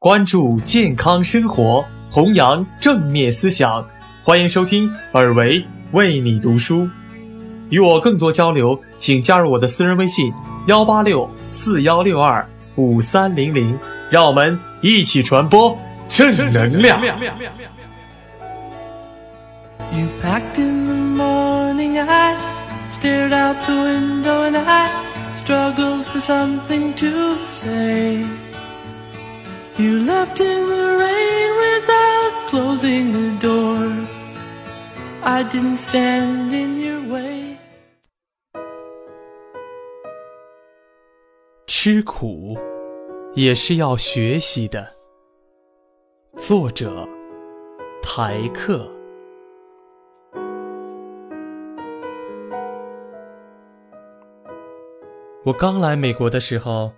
[0.00, 3.86] 关注健康生活，弘扬正面思想。
[4.24, 6.88] 欢迎收听尔维为你读书。
[7.68, 10.32] 与我更多交流，请加入我的私人微信：
[10.68, 12.42] 幺八六四幺六二
[12.76, 13.78] 五三零零。
[14.10, 15.78] 让我们一起传播
[16.08, 16.98] 正能量。
[19.92, 20.06] You
[29.80, 33.90] You left in the rain without closing the door.
[35.22, 37.56] I didn't stand in your way.
[41.66, 42.58] 吃苦
[43.34, 44.86] 也是要学习的。
[46.36, 47.08] 作者：
[48.02, 48.86] 台客。
[55.42, 56.92] 我刚来美国的时候，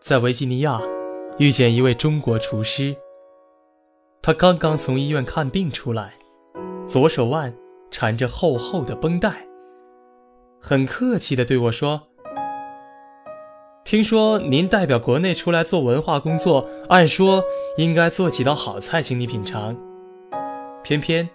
[0.00, 0.80] 在维吉尼亚
[1.38, 2.94] 遇见一位中国厨师。
[4.22, 6.12] 他刚刚从医院看病出来，
[6.86, 7.54] 左手腕
[7.90, 9.46] 缠着厚厚的绷带，
[10.60, 12.02] 很客气地对我说
[13.82, 17.42] ：“听说您代表国内出来做文化工作，按说
[17.78, 19.74] 应该做几道好菜请你品尝，
[20.82, 21.26] 偏偏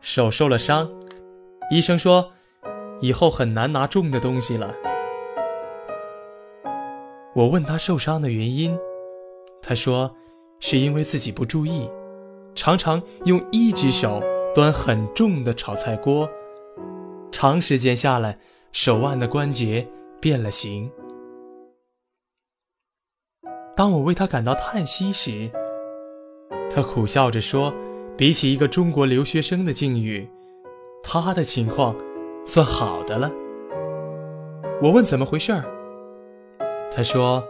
[0.00, 0.88] 手受了伤，
[1.72, 2.30] 医生说
[3.00, 4.72] 以后很难拿重的东西了。”
[7.34, 8.76] 我问他受伤的原因，
[9.68, 10.10] 他说
[10.60, 11.90] 是因为自己不注意，
[12.54, 14.18] 常常用一只手
[14.54, 16.26] 端很重的炒菜锅，
[17.30, 18.38] 长时间下来，
[18.72, 19.86] 手腕的关节
[20.22, 20.90] 变了形。
[23.76, 25.50] 当我为他感到叹息时，
[26.74, 27.70] 他苦笑着说
[28.16, 30.26] ：“比起一个中国留学生的境遇，
[31.02, 31.94] 他的情况
[32.46, 33.30] 算好的了。”
[34.80, 35.62] 我问怎么回事儿。
[36.90, 37.44] 他说：“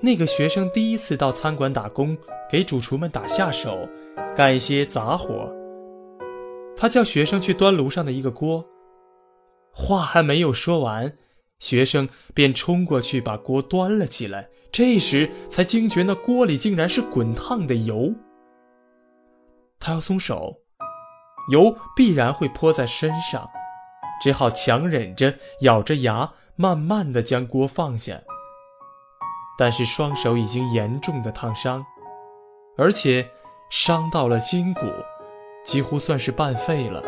[0.00, 2.16] 那个学生第一次到餐馆打工，
[2.50, 3.88] 给主厨们打下手，
[4.36, 5.50] 干一些杂活。
[6.76, 8.62] 他叫学生去端炉上的一个锅，
[9.72, 11.14] 话还没有说完，
[11.58, 14.48] 学生便冲过去把锅端了起来。
[14.70, 18.12] 这时才惊觉那锅里竟然是滚烫的油。
[19.80, 20.58] 他要松手，
[21.50, 23.48] 油必然会泼在身上，
[24.20, 28.20] 只好强忍着，咬着牙，慢慢的将锅放下。”
[29.58, 31.84] 但是双手已经严重的烫伤，
[32.76, 33.26] 而且
[33.70, 34.80] 伤到了筋骨，
[35.64, 37.02] 几乎算是半废了。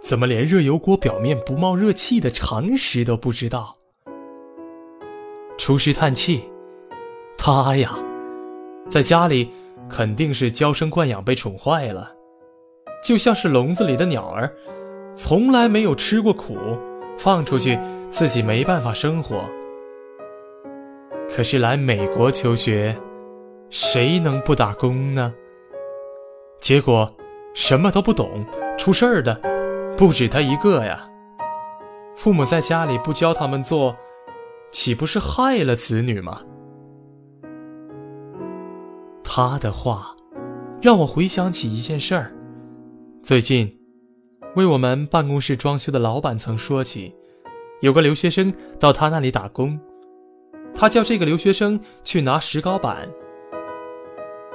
[0.00, 3.74] 怎么连热油锅表面不冒热气的常识都不知道？
[5.58, 6.48] 厨师叹气
[7.36, 7.92] ：“他呀，
[8.88, 9.52] 在家里
[9.90, 12.14] 肯定是娇生惯养被宠坏了，
[13.04, 14.50] 就像是笼子里的鸟儿，
[15.14, 16.56] 从来没有吃过苦，
[17.18, 19.44] 放出去自己没办法生活。”
[21.34, 22.96] 可是来美国求学，
[23.70, 25.32] 谁能不打工呢？
[26.60, 27.08] 结果
[27.54, 28.44] 什么都不懂，
[28.76, 29.40] 出事儿的
[29.96, 31.08] 不止他一个呀。
[32.16, 33.96] 父母在家里不教他们做，
[34.72, 36.42] 岂不是害了子女吗？
[39.22, 40.16] 他的话
[40.82, 42.32] 让我回想起一件事儿。
[43.22, 43.78] 最近，
[44.56, 47.14] 为我们办公室装修的老板曾说起，
[47.80, 49.78] 有个留学生到他那里打工。
[50.74, 53.08] 他叫这个留学生去拿石膏板，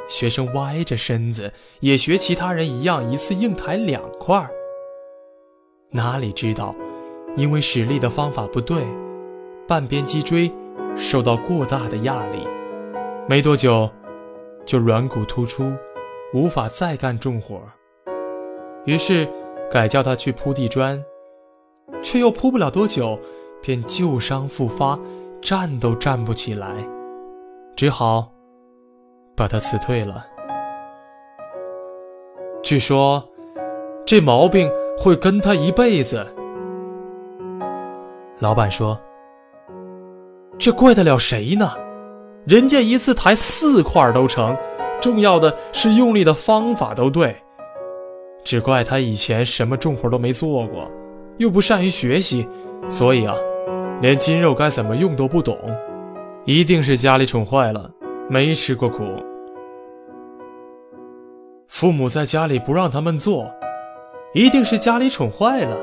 [0.07, 4.47] 学生歪着身子，也学其他人一样，一次硬抬两块。
[5.91, 6.75] 哪里知道，
[7.35, 8.85] 因为使力的方法不对，
[9.67, 10.51] 半边脊椎
[10.97, 12.47] 受到过大的压力，
[13.29, 13.89] 没多久
[14.65, 15.73] 就软骨突出，
[16.33, 17.61] 无法再干重活。
[18.85, 19.27] 于是
[19.71, 21.03] 改叫他去铺地砖，
[22.01, 23.19] 却又铺不了多久，
[23.61, 24.99] 便旧伤复发。
[25.45, 26.67] 站都站不起来，
[27.75, 28.31] 只好
[29.35, 30.25] 把他辞退了。
[32.63, 33.23] 据说
[34.07, 34.67] 这毛病
[34.97, 36.25] 会跟他一辈子。
[38.39, 38.99] 老板说
[40.57, 41.73] ：“这怪得了谁呢？
[42.47, 44.57] 人家一次抬四块都成，
[44.99, 47.35] 重要的是用力的方法都对。
[48.43, 50.89] 只怪他以前什么重活都没做过，
[51.37, 52.49] 又不善于学习，
[52.89, 53.35] 所以啊。”
[54.01, 55.57] 连筋肉该怎么用都不懂，
[56.43, 57.89] 一定是家里宠坏了，
[58.29, 59.03] 没吃过苦。
[61.67, 63.51] 父母在家里不让他们做，
[64.33, 65.77] 一定是家里宠坏了。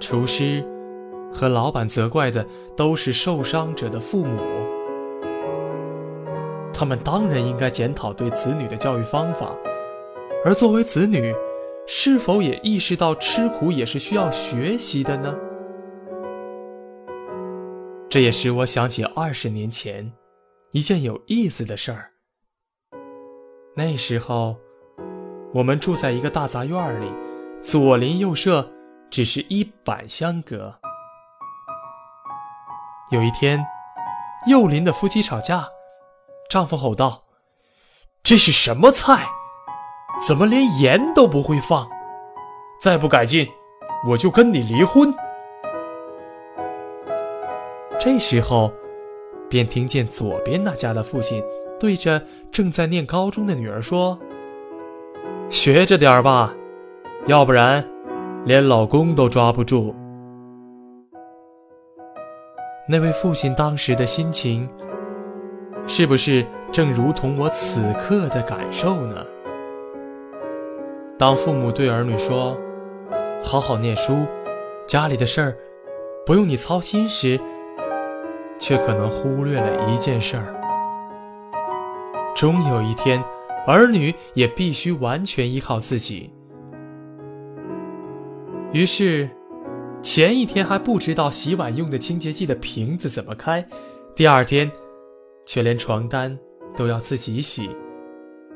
[0.00, 0.64] 厨师
[1.32, 2.44] 和老板责怪的
[2.76, 4.40] 都是受伤者的父母，
[6.72, 9.54] 他们当然应该检讨对子女的教育方法，
[10.44, 11.34] 而作为子女，
[11.86, 15.34] 是否也意识到吃苦也是需要学习的呢？
[18.16, 20.10] 这也使我想起二十年前，
[20.70, 22.10] 一件有意思的事儿。
[23.74, 24.56] 那时候，
[25.52, 27.12] 我们住在一个大杂院里，
[27.62, 28.72] 左邻右舍
[29.10, 30.74] 只是一板相隔。
[33.10, 33.62] 有一天，
[34.46, 35.68] 右邻的夫妻吵架，
[36.48, 37.24] 丈夫吼道
[38.24, 39.28] ：“这是什么菜？
[40.26, 41.86] 怎么连盐都不会放？
[42.80, 43.46] 再不改进，
[44.08, 45.14] 我就跟你离婚！”
[47.98, 48.72] 这时候，
[49.48, 51.42] 便听见左边那家的父亲
[51.80, 52.22] 对着
[52.52, 54.18] 正在念高中的女儿说
[55.50, 56.54] ：“学着点吧，
[57.26, 57.84] 要不然
[58.44, 59.94] 连老公都抓不住。”
[62.88, 64.68] 那位父亲当时的心情，
[65.86, 69.26] 是不是正如同我此刻的感受呢？
[71.18, 72.56] 当父母对儿女说
[73.42, 74.26] ：“好好念书，
[74.86, 75.56] 家里的事儿
[76.24, 77.40] 不用你操心时”，
[78.58, 80.54] 却可能忽略了一件事儿：
[82.34, 83.22] 终有一天，
[83.66, 86.30] 儿女也必须完全依靠自己。
[88.72, 89.28] 于是，
[90.02, 93.66] 前一天还不知道洗碗用的清洁剂的瓶子怎么开，
[94.14, 94.70] 第二天，
[95.46, 96.38] 却连床单
[96.76, 97.70] 都要自己洗，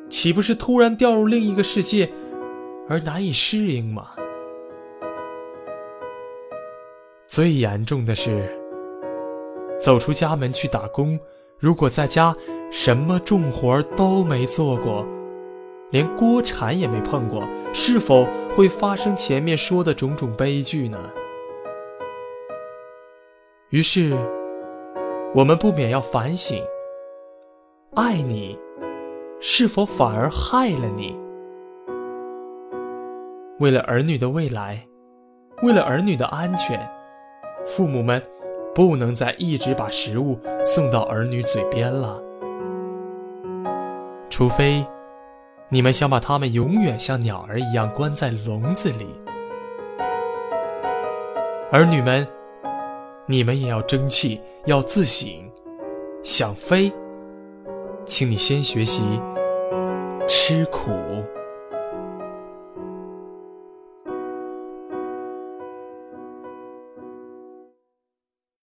[0.08, 2.10] 岂不是突然掉入另一个世界，
[2.88, 4.08] 而难以适应吗？
[7.26, 8.59] 最严重的是。
[9.80, 11.18] 走出家门去打工，
[11.58, 12.34] 如果在家
[12.70, 15.06] 什么重活都没做过，
[15.90, 17.42] 连锅铲也没碰过，
[17.72, 20.98] 是否会发生前面说的种种悲剧呢？
[23.70, 24.14] 于是，
[25.34, 26.62] 我们不免要反省：
[27.94, 28.58] 爱你，
[29.40, 31.16] 是否反而害了你？
[33.60, 34.86] 为了儿女的未来，
[35.62, 36.78] 为了儿女的安全，
[37.64, 38.22] 父母们。
[38.74, 42.22] 不能再一直把食物送到儿女嘴边了，
[44.28, 44.84] 除非
[45.68, 49.06] 你们想把他们永远像鸟儿一样关在笼子里。
[51.72, 52.26] 儿女们，
[53.26, 55.28] 你们也要争气，要自省。
[56.22, 56.92] 想飞，
[58.04, 59.02] 请你先学习
[60.28, 60.90] 吃苦。